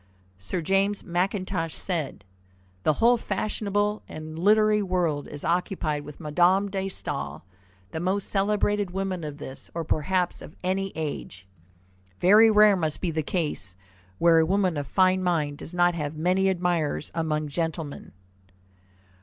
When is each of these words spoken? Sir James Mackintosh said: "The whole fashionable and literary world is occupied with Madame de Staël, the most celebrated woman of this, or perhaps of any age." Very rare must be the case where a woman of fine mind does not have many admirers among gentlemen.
Sir 0.39 0.63
James 0.63 1.03
Mackintosh 1.03 1.75
said: 1.75 2.25
"The 2.81 2.93
whole 2.93 3.17
fashionable 3.17 4.01
and 4.09 4.39
literary 4.39 4.81
world 4.81 5.27
is 5.27 5.45
occupied 5.45 6.03
with 6.05 6.19
Madame 6.19 6.71
de 6.71 6.81
Staël, 6.87 7.43
the 7.91 7.99
most 7.99 8.27
celebrated 8.27 8.89
woman 8.89 9.23
of 9.23 9.37
this, 9.37 9.69
or 9.75 9.83
perhaps 9.83 10.41
of 10.41 10.55
any 10.63 10.91
age." 10.95 11.45
Very 12.19 12.49
rare 12.49 12.75
must 12.75 12.99
be 12.99 13.11
the 13.11 13.21
case 13.21 13.75
where 14.17 14.39
a 14.39 14.43
woman 14.47 14.75
of 14.75 14.87
fine 14.87 15.21
mind 15.21 15.59
does 15.59 15.71
not 15.71 15.93
have 15.93 16.17
many 16.17 16.49
admirers 16.49 17.11
among 17.13 17.47
gentlemen. 17.47 18.11